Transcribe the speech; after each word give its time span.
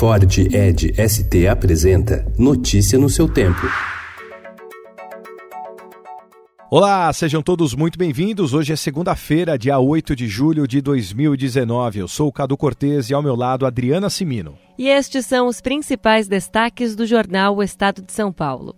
Ford 0.00 0.38
Ed 0.38 0.94
ST 0.96 1.46
apresenta 1.46 2.24
Notícia 2.38 2.98
no 2.98 3.10
seu 3.10 3.28
tempo. 3.28 3.60
Olá, 6.70 7.12
sejam 7.12 7.42
todos 7.42 7.74
muito 7.74 7.98
bem-vindos. 7.98 8.54
Hoje 8.54 8.72
é 8.72 8.76
segunda-feira, 8.76 9.58
dia 9.58 9.78
8 9.78 10.16
de 10.16 10.26
julho 10.26 10.66
de 10.66 10.80
2019. 10.80 11.98
Eu 11.98 12.08
sou 12.08 12.28
o 12.28 12.32
Cadu 12.32 12.56
Cortez 12.56 13.10
e 13.10 13.14
ao 13.14 13.22
meu 13.22 13.36
lado 13.36 13.66
Adriana 13.66 14.08
Simino. 14.08 14.56
E 14.78 14.88
estes 14.88 15.26
são 15.26 15.46
os 15.46 15.60
principais 15.60 16.26
destaques 16.26 16.96
do 16.96 17.04
jornal 17.04 17.56
O 17.56 17.62
Estado 17.62 18.00
de 18.00 18.10
São 18.10 18.32
Paulo. 18.32 18.74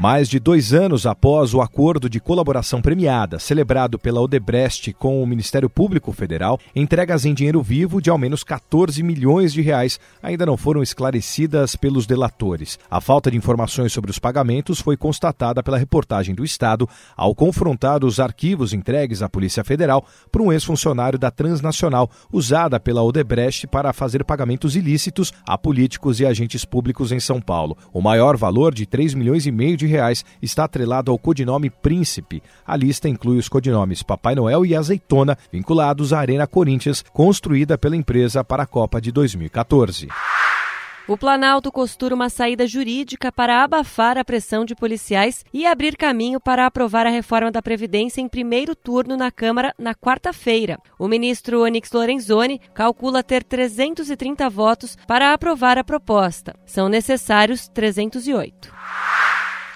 Mais 0.00 0.30
de 0.30 0.40
dois 0.40 0.72
anos 0.72 1.04
após 1.04 1.52
o 1.52 1.60
acordo 1.60 2.08
de 2.08 2.18
colaboração 2.18 2.80
premiada 2.80 3.38
celebrado 3.38 3.98
pela 3.98 4.18
Odebrecht 4.22 4.94
com 4.94 5.22
o 5.22 5.26
Ministério 5.26 5.68
Público 5.68 6.10
Federal, 6.10 6.58
entregas 6.74 7.26
em 7.26 7.34
dinheiro 7.34 7.62
vivo 7.62 8.00
de 8.00 8.08
ao 8.08 8.16
menos 8.16 8.42
14 8.42 9.02
milhões 9.02 9.52
de 9.52 9.60
reais 9.60 10.00
ainda 10.22 10.46
não 10.46 10.56
foram 10.56 10.82
esclarecidas 10.82 11.76
pelos 11.76 12.06
delatores. 12.06 12.78
A 12.90 12.98
falta 12.98 13.30
de 13.30 13.36
informações 13.36 13.92
sobre 13.92 14.10
os 14.10 14.18
pagamentos 14.18 14.80
foi 14.80 14.96
constatada 14.96 15.62
pela 15.62 15.76
reportagem 15.76 16.34
do 16.34 16.46
Estado 16.46 16.88
ao 17.14 17.34
confrontar 17.34 18.02
os 18.02 18.18
arquivos 18.18 18.72
entregues 18.72 19.20
à 19.20 19.28
Polícia 19.28 19.62
Federal 19.62 20.06
por 20.32 20.40
um 20.40 20.50
ex-funcionário 20.50 21.18
da 21.18 21.30
transnacional 21.30 22.10
usada 22.32 22.80
pela 22.80 23.02
Odebrecht 23.02 23.66
para 23.66 23.92
fazer 23.92 24.24
pagamentos 24.24 24.76
ilícitos 24.76 25.30
a 25.46 25.58
políticos 25.58 26.20
e 26.20 26.24
agentes 26.24 26.64
públicos 26.64 27.12
em 27.12 27.20
São 27.20 27.38
Paulo. 27.38 27.76
O 27.92 28.00
maior 28.00 28.38
valor 28.38 28.74
de 28.74 28.86
3 28.86 29.12
milhões 29.12 29.44
e 29.44 29.52
meio 29.52 29.76
de 29.76 29.89
reais 29.90 30.24
está 30.40 30.64
atrelado 30.64 31.10
ao 31.10 31.18
codinome 31.18 31.68
Príncipe. 31.68 32.42
A 32.66 32.76
lista 32.76 33.08
inclui 33.08 33.38
os 33.38 33.48
codinomes 33.48 34.02
Papai 34.02 34.34
Noel 34.34 34.64
e 34.64 34.74
Azeitona, 34.74 35.36
vinculados 35.52 36.12
à 36.12 36.20
Arena 36.20 36.46
Corinthians, 36.46 37.04
construída 37.12 37.76
pela 37.76 37.96
empresa 37.96 38.42
para 38.42 38.62
a 38.62 38.66
Copa 38.66 39.00
de 39.00 39.12
2014. 39.12 40.08
O 41.10 41.18
Planalto 41.18 41.72
costura 41.72 42.14
uma 42.14 42.28
saída 42.28 42.68
jurídica 42.68 43.32
para 43.32 43.64
abafar 43.64 44.16
a 44.16 44.24
pressão 44.24 44.64
de 44.64 44.76
policiais 44.76 45.44
e 45.52 45.66
abrir 45.66 45.96
caminho 45.96 46.38
para 46.38 46.64
aprovar 46.64 47.04
a 47.04 47.10
reforma 47.10 47.50
da 47.50 47.60
Previdência 47.60 48.20
em 48.20 48.28
primeiro 48.28 48.76
turno 48.76 49.16
na 49.16 49.28
Câmara 49.28 49.74
na 49.76 49.92
quarta-feira. 49.92 50.78
O 50.96 51.08
ministro 51.08 51.64
Onyx 51.64 51.90
Lorenzoni 51.90 52.60
calcula 52.72 53.24
ter 53.24 53.42
330 53.42 54.48
votos 54.48 54.96
para 55.04 55.32
aprovar 55.32 55.78
a 55.78 55.82
proposta. 55.82 56.54
São 56.64 56.88
necessários 56.88 57.66
308. 57.66 58.72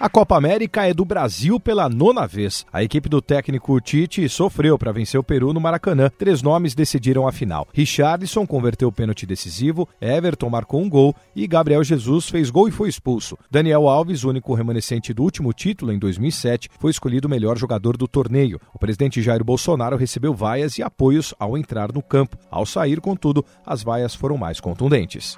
A 0.00 0.08
Copa 0.08 0.36
América 0.36 0.88
é 0.88 0.94
do 0.94 1.04
Brasil 1.04 1.58
pela 1.58 1.88
nona 1.88 2.24
vez. 2.24 2.64
A 2.72 2.84
equipe 2.84 3.08
do 3.08 3.20
técnico 3.20 3.80
Tite 3.80 4.28
sofreu 4.28 4.78
para 4.78 4.92
vencer 4.92 5.18
o 5.18 5.24
Peru 5.24 5.52
no 5.52 5.60
Maracanã. 5.60 6.08
Três 6.16 6.40
nomes 6.40 6.72
decidiram 6.72 7.26
a 7.26 7.32
final. 7.32 7.66
Richardson 7.74 8.46
converteu 8.46 8.86
o 8.86 8.92
pênalti 8.92 9.26
decisivo, 9.26 9.88
Everton 10.00 10.48
marcou 10.50 10.80
um 10.80 10.88
gol 10.88 11.16
e 11.34 11.48
Gabriel 11.48 11.82
Jesus 11.82 12.28
fez 12.28 12.48
gol 12.48 12.68
e 12.68 12.70
foi 12.70 12.88
expulso. 12.88 13.36
Daniel 13.50 13.88
Alves, 13.88 14.22
único 14.22 14.54
remanescente 14.54 15.12
do 15.12 15.24
último 15.24 15.52
título 15.52 15.92
em 15.92 15.98
2007, 15.98 16.68
foi 16.78 16.92
escolhido 16.92 17.26
o 17.26 17.30
melhor 17.30 17.58
jogador 17.58 17.96
do 17.96 18.06
torneio. 18.06 18.60
O 18.72 18.78
presidente 18.78 19.20
Jair 19.20 19.42
Bolsonaro 19.42 19.96
recebeu 19.96 20.32
vaias 20.32 20.78
e 20.78 20.82
apoios 20.82 21.34
ao 21.40 21.58
entrar 21.58 21.92
no 21.92 22.02
campo. 22.02 22.38
Ao 22.48 22.64
sair, 22.64 23.00
contudo, 23.00 23.44
as 23.66 23.82
vaias 23.82 24.14
foram 24.14 24.36
mais 24.36 24.60
contundentes. 24.60 25.36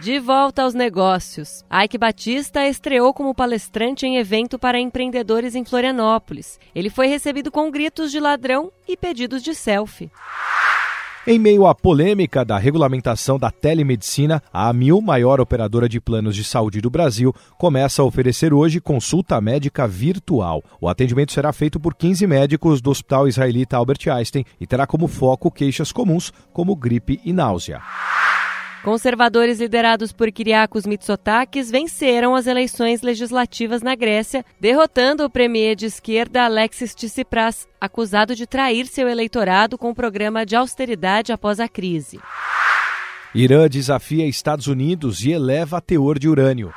De 0.00 0.18
volta 0.18 0.62
aos 0.62 0.72
negócios. 0.72 1.62
Ike 1.70 1.98
Batista 1.98 2.66
estreou 2.66 3.12
como 3.12 3.34
palestrante 3.34 4.06
em 4.06 4.16
evento 4.16 4.58
para 4.58 4.80
empreendedores 4.80 5.54
em 5.54 5.62
Florianópolis. 5.62 6.58
Ele 6.74 6.88
foi 6.88 7.06
recebido 7.06 7.50
com 7.50 7.70
gritos 7.70 8.10
de 8.10 8.18
ladrão 8.18 8.72
e 8.88 8.96
pedidos 8.96 9.42
de 9.42 9.54
selfie. 9.54 10.10
Em 11.26 11.38
meio 11.38 11.66
à 11.66 11.74
polêmica 11.74 12.46
da 12.46 12.56
regulamentação 12.56 13.38
da 13.38 13.50
telemedicina, 13.50 14.42
a 14.50 14.70
Amil, 14.70 15.02
maior 15.02 15.38
operadora 15.38 15.86
de 15.86 16.00
planos 16.00 16.34
de 16.34 16.44
saúde 16.44 16.80
do 16.80 16.88
Brasil, 16.88 17.34
começa 17.58 18.00
a 18.00 18.04
oferecer 18.06 18.54
hoje 18.54 18.80
consulta 18.80 19.38
médica 19.38 19.86
virtual. 19.86 20.64
O 20.80 20.88
atendimento 20.88 21.30
será 21.30 21.52
feito 21.52 21.78
por 21.78 21.94
15 21.94 22.26
médicos 22.26 22.80
do 22.80 22.90
Hospital 22.90 23.28
Israelita 23.28 23.76
Albert 23.76 24.08
Einstein 24.08 24.46
e 24.58 24.66
terá 24.66 24.86
como 24.86 25.06
foco 25.06 25.50
queixas 25.50 25.92
comuns 25.92 26.32
como 26.54 26.74
gripe 26.74 27.20
e 27.22 27.34
náusea. 27.34 27.82
Conservadores 28.82 29.60
liderados 29.60 30.10
por 30.10 30.32
Kyriakos 30.32 30.86
Mitsotakis 30.86 31.70
venceram 31.70 32.34
as 32.34 32.46
eleições 32.46 33.02
legislativas 33.02 33.82
na 33.82 33.94
Grécia, 33.94 34.44
derrotando 34.58 35.22
o 35.22 35.30
premier 35.30 35.76
de 35.76 35.84
esquerda 35.84 36.44
Alexis 36.44 36.94
Tsipras, 36.94 37.68
acusado 37.78 38.34
de 38.34 38.46
trair 38.46 38.86
seu 38.86 39.06
eleitorado 39.06 39.76
com 39.76 39.90
o 39.90 39.94
programa 39.94 40.46
de 40.46 40.56
austeridade 40.56 41.30
após 41.30 41.60
a 41.60 41.68
crise. 41.68 42.18
Irã 43.34 43.68
desafia 43.68 44.26
Estados 44.26 44.66
Unidos 44.66 45.24
e 45.24 45.30
eleva 45.30 45.80
teor 45.80 46.18
de 46.18 46.28
urânio. 46.28 46.72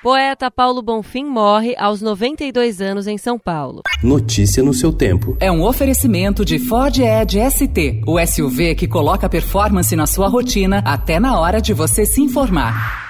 Poeta 0.00 0.48
Paulo 0.48 0.80
Bonfim 0.80 1.24
morre 1.24 1.74
aos 1.76 2.00
92 2.00 2.80
anos 2.80 3.08
em 3.08 3.18
São 3.18 3.36
Paulo. 3.36 3.82
Notícia 4.00 4.62
no 4.62 4.72
seu 4.72 4.92
tempo. 4.92 5.36
É 5.40 5.50
um 5.50 5.64
oferecimento 5.64 6.44
de 6.44 6.60
Ford 6.60 6.96
Edge 6.98 7.40
ST, 7.50 8.02
o 8.06 8.24
SUV 8.24 8.76
que 8.76 8.86
coloca 8.86 9.28
performance 9.28 9.96
na 9.96 10.06
sua 10.06 10.28
rotina 10.28 10.80
até 10.84 11.18
na 11.18 11.40
hora 11.40 11.60
de 11.60 11.74
você 11.74 12.06
se 12.06 12.20
informar. 12.20 13.07